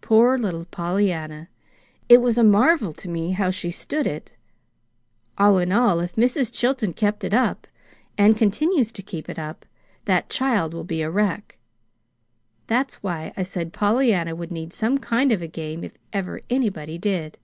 Poor 0.00 0.38
little 0.38 0.64
Pollyanna! 0.64 1.50
It 2.08 2.22
was 2.22 2.38
a 2.38 2.42
marvel 2.42 2.94
to 2.94 3.10
me 3.10 3.32
how 3.32 3.50
she 3.50 3.70
stood 3.70 4.06
it. 4.06 4.34
All 5.36 5.58
is, 5.58 5.64
if 5.66 6.14
Mrs. 6.16 6.50
Chilton 6.50 6.94
kept 6.94 7.24
it 7.24 7.34
up, 7.34 7.66
and 8.16 8.38
continues 8.38 8.90
to 8.92 9.02
keep 9.02 9.28
it 9.28 9.38
up, 9.38 9.66
that 10.06 10.30
child 10.30 10.72
will 10.72 10.84
be 10.84 11.02
a 11.02 11.10
wreck. 11.10 11.58
That's 12.68 13.02
why 13.02 13.34
I 13.36 13.42
said 13.42 13.74
Pollyanna 13.74 14.34
would 14.34 14.50
need 14.50 14.72
some 14.72 14.96
kind 14.96 15.30
of 15.30 15.42
a 15.42 15.46
game 15.46 15.84
if 15.84 15.92
ever 16.10 16.40
anybody 16.48 16.96
did." 16.96 17.36